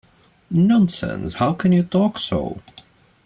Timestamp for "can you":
1.53-1.83